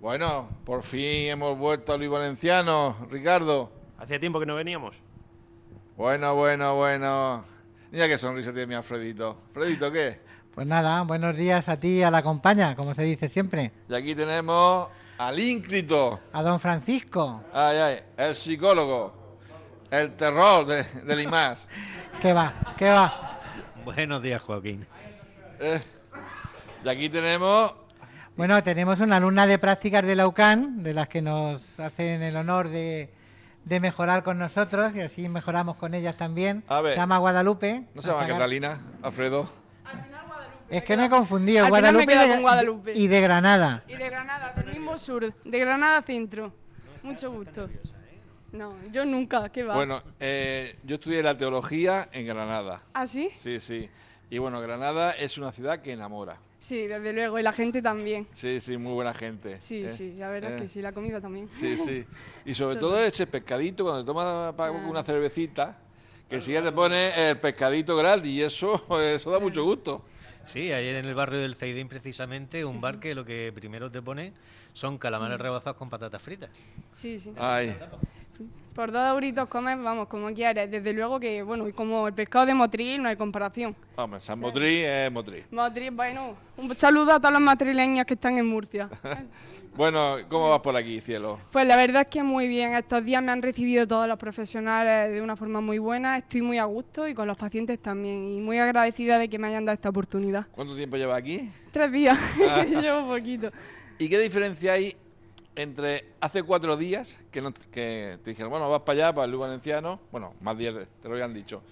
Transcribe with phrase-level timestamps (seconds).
[0.00, 3.70] Bueno, por fin hemos vuelto a Luis Valenciano, Ricardo.
[3.98, 4.96] Hacía tiempo que no veníamos.
[5.94, 7.44] Bueno, bueno, bueno.
[7.90, 9.36] Mira qué sonrisa tiene mi Alfredito.
[9.48, 10.18] Alfredito, ¿qué?
[10.54, 13.72] Pues nada, buenos días a ti y a la compañía, como se dice siempre.
[13.90, 16.18] Y aquí tenemos al ínclito.
[16.32, 17.44] A don Francisco.
[17.52, 19.38] Ay, ay, el psicólogo.
[19.90, 21.66] El terror de, del IMAS.
[22.22, 22.54] ¿Qué va?
[22.78, 23.38] ¿Qué va?
[23.84, 24.86] Buenos días, Joaquín.
[25.58, 25.78] Eh,
[26.86, 27.74] y aquí tenemos
[28.40, 32.34] Bueno, tenemos una alumna de prácticas de la UCAN, de las que nos hacen el
[32.36, 33.10] honor de,
[33.66, 36.64] de mejorar con nosotros y así mejoramos con ellas también.
[36.66, 36.94] A ver.
[36.94, 37.84] Se llama Guadalupe.
[37.94, 39.46] ¿No se llama Catalina, Alfredo?
[40.70, 42.92] Es que me he confundido, Al final me Guadalupe, de- con Guadalupe.
[42.94, 43.84] y de Granada.
[43.86, 46.54] Y de Granada, del mismo sur, de Granada Centro.
[47.02, 47.68] Mucho gusto.
[48.52, 49.74] No, yo nunca, ¿qué va?
[49.74, 52.80] Bueno, eh, yo estudié la teología en Granada.
[52.94, 53.28] ¿Ah, sí?
[53.38, 53.90] Sí, sí.
[54.30, 56.38] Y bueno, Granada es una ciudad que enamora.
[56.60, 58.28] Sí, desde luego, y la gente también.
[58.32, 59.60] Sí, sí, muy buena gente.
[59.60, 59.88] Sí, ¿eh?
[59.88, 60.56] sí, la verdad ¿eh?
[60.56, 61.48] es que sí, la comida también.
[61.48, 62.04] Sí, sí.
[62.44, 64.86] Y sobre todo ese pescadito, cuando te tomas Ah.
[64.88, 65.78] una cervecita,
[66.28, 70.04] que si ya te pone el pescadito gratis y eso, eso da mucho gusto.
[70.44, 74.02] Sí, ayer en el barrio del Zaidín, precisamente, un bar que lo que primero te
[74.02, 74.32] pone
[74.72, 75.42] son calamares Mm.
[75.42, 76.50] rebazados con patatas fritas.
[76.94, 77.32] Sí, sí.
[77.38, 77.74] Ay,
[78.74, 80.70] Por dos euritos comes, vamos, como quieres.
[80.70, 83.74] Desde luego que, bueno, y como el pescado de Motril no hay comparación.
[83.96, 85.44] hombre, San Motriz es Motriz.
[85.50, 88.88] Motril, bueno, un saludo a todas las madrileñas que están en Murcia.
[89.76, 91.38] Bueno, ¿cómo vas por aquí, cielo?
[91.52, 92.74] Pues la verdad es que muy bien.
[92.74, 96.18] Estos días me han recibido todos los profesionales de una forma muy buena.
[96.18, 98.28] Estoy muy a gusto y con los pacientes también.
[98.28, 100.48] Y muy agradecida de que me hayan dado esta oportunidad.
[100.50, 101.50] ¿Cuánto tiempo llevas aquí?
[101.70, 102.18] Tres días.
[102.68, 103.50] Llevo poquito.
[103.98, 104.94] ¿Y qué diferencia hay
[105.56, 109.40] entre hace cuatro días que, no- te dijeron, bueno, vas para allá, para el Luis
[109.40, 111.62] Valenciano, bueno, más días te lo habían dicho,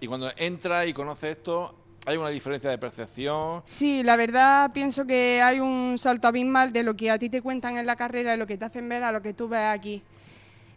[0.00, 1.74] y cuando entras y conoces esto,
[2.06, 6.82] hay una diferencia de percepción, Sí, la verdad pienso que hay un salto abismal de
[6.84, 9.02] lo que a ti te cuentan en la carrera y lo que te hacen ver
[9.02, 10.02] a lo que tú ves aquí.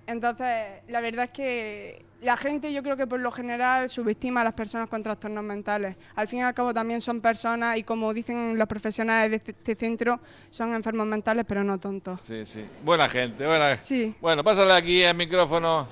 [0.07, 4.43] Entonces, la verdad es que la gente yo creo que por lo general subestima a
[4.43, 5.95] las personas con trastornos mentales.
[6.15, 9.51] Al fin y al cabo también son personas y como dicen los profesionales de este,
[9.51, 10.19] este centro,
[10.49, 12.19] son enfermos mentales pero no tontos.
[12.21, 12.65] Sí, sí.
[12.83, 14.15] Buena gente, buena Sí.
[14.19, 15.87] Bueno, pásale aquí el micrófono.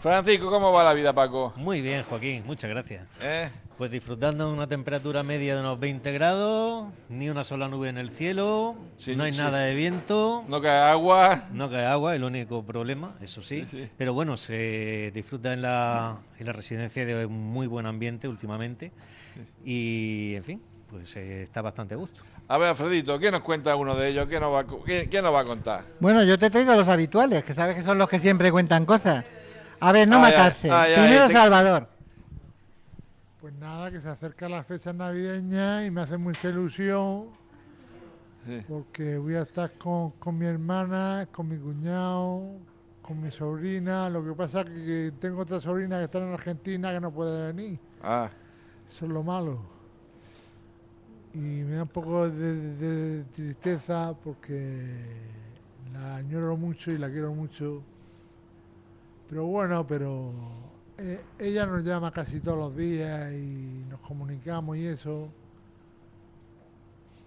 [0.00, 1.52] Francisco, ¿cómo va la vida, Paco?
[1.56, 3.06] Muy bien, Joaquín, muchas gracias.
[3.20, 3.50] ¿Eh?
[3.78, 7.98] Pues disfrutando de una temperatura media de unos 20 grados, ni una sola nube en
[7.98, 9.38] el cielo, Sí, no hay sí.
[9.42, 11.42] nada de viento, No cae agua.
[11.52, 13.66] no cae agua, el único problema, eso sí.
[13.70, 13.88] Sí, sí.
[13.98, 18.92] Pero bueno, se disfruta en la, en la residencia de un muy buen ambiente últimamente
[19.62, 22.24] y, en fin, pues eh, está bastante a gusto.
[22.48, 24.26] A ver, Alfredito, ¿qué nos cuenta uno de ellos?
[24.26, 25.82] ¿Qué nos va, a co- qué, qué nos va a contar?
[26.00, 29.22] Bueno, yo te traigo los habituales, que sabes que son los que siempre cuentan cosas.
[29.80, 30.70] A ver, no ay, matarse.
[30.70, 31.88] ay, ay, Primero te- Salvador.
[33.46, 37.26] Pues nada, que se acercan las fechas navideñas y me hace mucha ilusión
[38.44, 38.60] Sí.
[38.66, 42.42] porque voy a estar con, con mi hermana, con mi cuñado,
[43.00, 44.10] con mi sobrina.
[44.10, 47.52] Lo que pasa es que tengo otra sobrina que está en Argentina que no puede
[47.52, 47.78] venir.
[48.02, 48.28] Ah,
[48.90, 49.60] Eso es lo malo.
[51.32, 54.90] Y me da un poco de, de tristeza porque
[55.92, 57.80] la añoro mucho y la quiero mucho.
[59.30, 60.32] Pero bueno, pero
[60.98, 65.28] eh, ella nos llama casi todos los días y nos comunicamos y eso.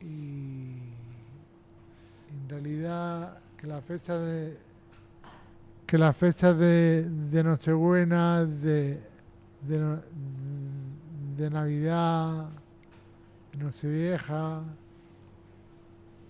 [0.01, 0.77] Y
[2.31, 4.57] en realidad que la fecha de
[5.85, 8.99] que la fecha de, de Nochebuena, de,
[9.61, 12.49] de Navidad,
[13.51, 14.63] de Nochevieja,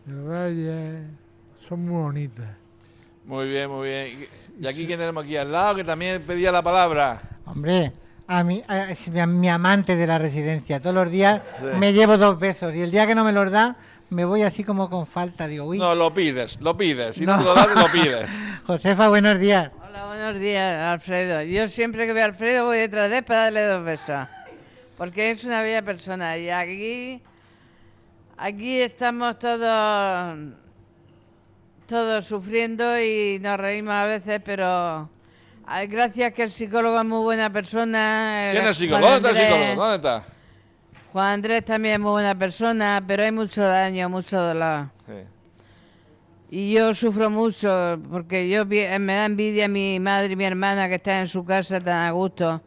[0.05, 1.03] de Reyes,
[1.67, 2.55] son muy bonitas.
[3.25, 4.27] muy bien, muy bien.
[4.61, 7.21] ¿Y aquí quién tenemos aquí al lado que también pedía la palabra?
[7.45, 7.93] Hombre,
[8.27, 10.81] a mí, a- es mi, mi amante de la residencia.
[10.81, 11.65] Todos los días Sí.
[11.77, 13.77] me llevo dos besos y el día que no me los da,
[14.09, 15.47] me voy así como con falta.
[15.47, 17.15] Digo, uy, No, lo pides, lo pides.
[17.15, 17.39] Si no, No.
[17.39, 18.29] te lo das, lo pides.
[18.67, 19.71] Josefa, buenos días.
[19.87, 21.41] Hola, buenos días, Alfredo.
[21.43, 24.27] Yo siempre que veo a Alfredo voy detrás de él para darle dos besos.
[24.97, 26.37] Porque es una bella persona.
[26.37, 27.21] Y aquí,
[28.37, 30.37] aquí estamos todos,
[31.89, 35.09] todos sufriendo y nos reímos a veces, pero
[35.65, 38.49] ay, gracias que el psicólogo es muy buena persona.
[38.51, 39.07] ¿Quién es psicólogo?
[39.07, 39.81] Juan ¿Dónde está el psicólogo?
[39.83, 40.23] ¿Dónde está?
[41.11, 44.89] Juan Andrés también es muy buena persona, pero hay mucho daño, mucho dolor.
[45.07, 45.13] Sí.
[46.51, 50.87] Y yo sufro mucho porque yo pi- me da envidia mi madre y mi hermana
[50.87, 52.61] que están en su casa tan a gusto.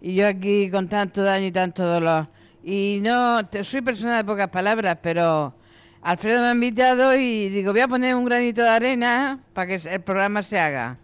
[0.00, 2.26] Y yo aquí con tanto daño y tanto dolor.
[2.64, 5.54] Y no, te- soy persona de pocas palabras, pero
[6.02, 9.74] Alfredo me ha invitado y digo, voy a poner un granito de arena para que
[9.88, 10.96] el programa se haga.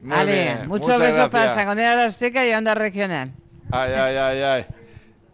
[0.00, 1.54] Muy vale, bien, muchos muchas besos para gracias.
[1.54, 3.32] Sangonera La Seca y Onda Regional.
[3.70, 4.66] Ay, ay, ay, ay.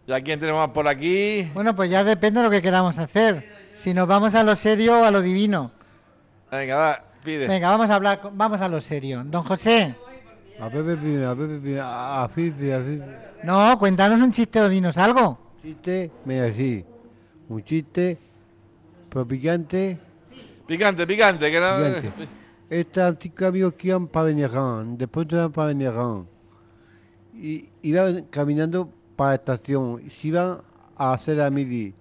[0.07, 1.49] ¿Y a quién tenemos por aquí?
[1.53, 3.47] Bueno, pues ya depende de lo que queramos hacer.
[3.75, 5.73] Si nos vamos a lo serio o a lo divino.
[6.51, 7.47] Venga, da, pide.
[7.49, 9.23] Venga, vamos a hablar, vamos a lo serio.
[9.25, 9.95] Don José,
[10.61, 13.03] A Pepe Pina, a Pepe Pina, a Fifi, a Fifi.
[13.45, 15.39] no, cuéntanos un chiste o dinos algo.
[15.63, 16.85] Chiste, mira, así.
[17.49, 18.19] Un chiste,
[19.11, 19.99] pero picante,
[20.67, 21.67] Picante, picante, que no...
[22.69, 23.17] picante.
[23.21, 26.29] Cinco amigos que iban para Beneján, después de para Beneján.
[27.35, 30.59] Y iban caminando para la estación, y se iban
[30.97, 31.93] a hacer a mili.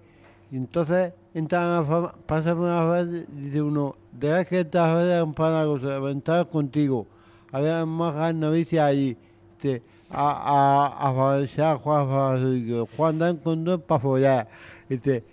[0.50, 6.48] Y entonces entran a pasan una frase, dice uno, deja que esta frase para entrar
[6.48, 7.06] contigo.
[7.52, 9.16] Había más noticias allí.
[9.56, 12.86] Dice, a, a, a a Juan.
[12.96, 14.48] Juan dan con dos para follar.
[14.88, 15.24] Dice,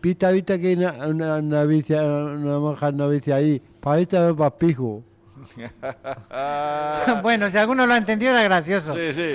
[0.00, 3.60] pista, vista que hay una, una novicia, una mujer novicia ahí.
[3.80, 5.02] Para vista para pijo.
[7.22, 8.94] bueno, si alguno lo ha entendido era gracioso.
[8.94, 9.30] Sí, sí.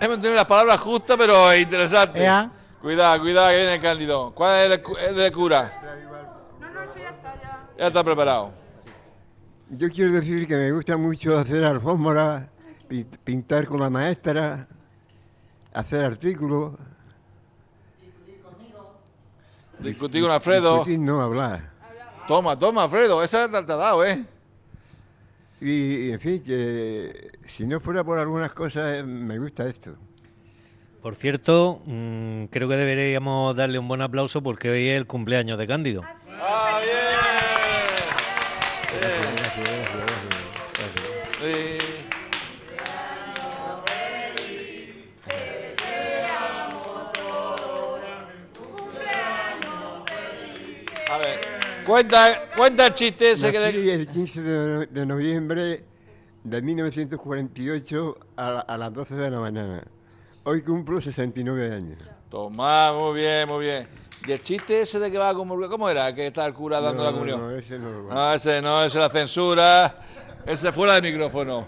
[0.00, 2.22] Hemos tenido las palabras justas, pero interesantes.
[2.22, 2.50] Ea.
[2.82, 4.32] Cuidado, cuidado, que viene el cándido.
[4.34, 5.72] ¿Cuál es el, cu- el de cura?
[6.60, 7.66] No, no, eso ya está, ya.
[7.78, 8.52] Ya está preparado.
[9.70, 12.48] Yo quiero decir que me gusta mucho hacer alfombra,
[12.86, 14.66] pi- pintar con la maestra,
[15.72, 16.74] hacer artículos.
[19.84, 20.78] Discutir con Alfredo.
[20.78, 21.70] Discutir, no hablar.
[22.26, 23.22] Toma, toma, Alfredo.
[23.22, 24.24] Esa te ha dado, ¿eh?
[25.60, 29.94] Y, en fin, que si no fuera por algunas cosas, eh, me gusta esto.
[31.02, 35.58] Por cierto, mm, creo que deberíamos darle un buen aplauso porque hoy es el cumpleaños
[35.58, 36.02] de Cándido.
[36.02, 36.63] ¡Ah, bien!
[51.84, 53.58] Cuenta, cuenta el chiste ese que...
[53.60, 55.84] Nací de- el 15 de, no- de noviembre
[56.42, 59.82] de 1948 a, la- a las 12 de la mañana.
[60.44, 61.98] Hoy cumplo 69 años.
[62.28, 63.88] Toma, muy bien, muy bien.
[64.26, 65.70] ¿Y el chiste ese de que va a comulgar?
[65.70, 66.14] ¿Cómo era?
[66.14, 67.40] Que está el cura dando No, la comunión.
[67.40, 68.02] no, ese no.
[68.02, 69.98] No, ese no, ese la censura.
[70.46, 71.66] Ese fuera de micrófono.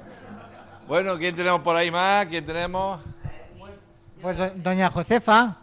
[0.89, 2.27] Bueno, ¿quién tenemos por ahí más?
[2.27, 3.01] ¿Quién tenemos?
[4.21, 5.57] Pues do- doña Josefa,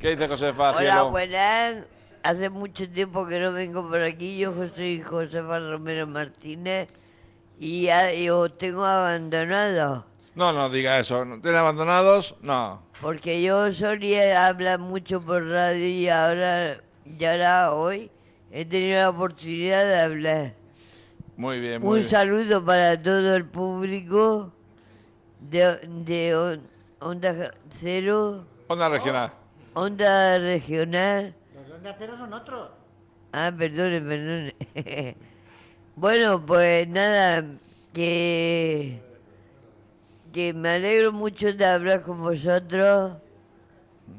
[0.00, 0.70] ¿Qué dice Josefa?
[0.70, 1.10] Hola, cielo?
[1.10, 1.76] buenas.
[2.22, 4.38] Hace mucho tiempo que no vengo por aquí.
[4.38, 6.88] Yo soy Josefa Romero Martínez
[7.58, 10.06] y, ya- y os tengo abandonado.
[10.34, 11.24] No, no diga eso.
[11.24, 12.36] ¿No ¿Tiene abandonados?
[12.40, 12.82] No.
[13.00, 18.10] Porque yo solía hablar mucho por radio y ahora, y ahora hoy
[18.52, 20.54] he tenido la oportunidad de hablar.
[21.36, 22.10] Muy bien, muy Un bien.
[22.10, 24.52] saludo para todo el público
[25.40, 26.62] de, de On-
[27.00, 29.32] Onda Cero, Onda regional.
[29.74, 31.34] Onda Regional.
[31.82, 32.70] De Onda Cero son otros.
[33.32, 34.54] Ah, perdone, perdone.
[35.96, 37.44] bueno, pues nada,
[37.92, 39.00] que,
[40.32, 43.14] que me alegro mucho de hablar con vosotros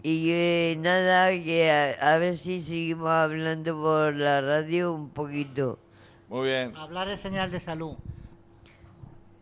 [0.02, 5.80] y que nada, que a, a ver si seguimos hablando por la radio un poquito.
[6.30, 6.76] Muy bien.
[6.76, 7.96] Hablar es señal de salud.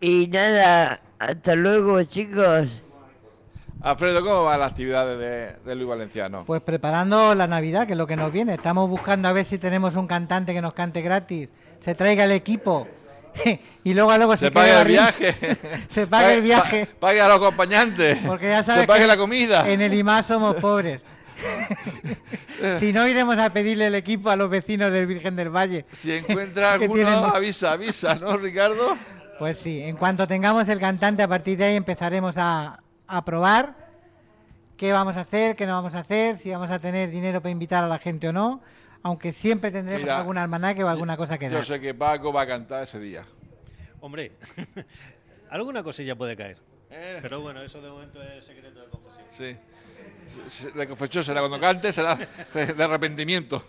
[0.01, 2.81] Y nada, hasta luego chicos.
[3.83, 6.43] Alfredo, ¿cómo van las actividades de, de Luis Valenciano?
[6.45, 8.53] Pues preparando la Navidad, que es lo que nos viene.
[8.53, 12.31] Estamos buscando a ver si tenemos un cantante que nos cante gratis, se traiga el
[12.31, 12.88] equipo
[13.83, 15.35] y luego a luego se, Se pague el viaje.
[15.89, 16.85] se pague el viaje.
[16.85, 18.19] pa- pague a los acompañantes.
[18.25, 19.67] Porque ya sabes Se pague que la comida.
[19.67, 21.01] En el IMAS somos pobres.
[22.79, 25.85] si no, iremos a pedirle el equipo a los vecinos del Virgen del Valle.
[25.91, 28.95] Si encuentra alguno, tienen- avisa, avisa, ¿no, Ricardo?
[29.39, 32.79] Pues sí, en cuanto tengamos el cantante, a partir de ahí empezaremos a,
[33.11, 33.75] a probar
[34.77, 37.51] qué vamos a hacer, qué no vamos a hacer, si vamos a tener dinero para
[37.51, 38.61] invitar a la gente o no,
[39.03, 41.65] aunque siempre tendremos Mira, algún almanaque o alguna cosa que Yo dar.
[41.65, 43.23] sé que Paco va a cantar ese día.
[43.99, 44.31] Hombre,
[45.49, 46.57] alguna cosilla puede caer.
[46.89, 47.19] Eh.
[47.21, 49.25] Pero bueno, eso de momento es secreto de confesión.
[49.29, 49.57] Sí.
[50.73, 53.61] De confesión será cuando cante, será de arrepentimiento.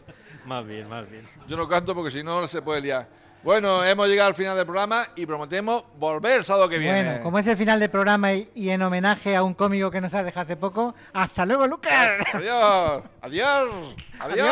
[0.47, 1.27] Más bien, más bien.
[1.49, 3.09] Yo no canto porque si no se puede liar.
[3.43, 7.03] Bueno, hemos llegado al final del programa y prometemos volver el sábado que viene.
[7.03, 10.01] Bueno, como es el final del programa y, y en homenaje a un cómico que
[10.01, 12.11] nos ha dejado hace poco, hasta luego, Lucas.
[12.33, 13.69] Adiós, adiós,
[14.21, 14.49] adiós.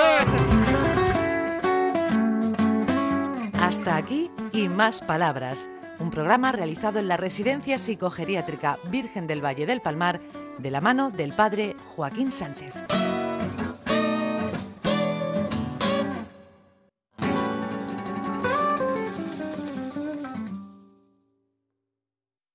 [3.62, 5.68] Hasta aquí y más palabras.
[6.00, 10.20] Un programa realizado en la Residencia Psicogeriátrica Virgen del Valle del Palmar
[10.58, 12.74] de la mano del padre Joaquín Sánchez.